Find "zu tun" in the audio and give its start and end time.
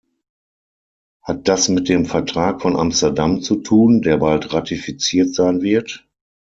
3.43-4.01